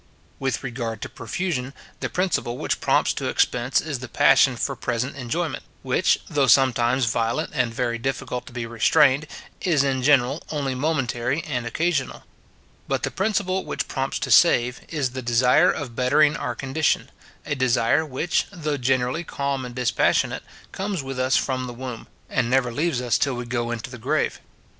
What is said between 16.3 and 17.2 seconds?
our condition;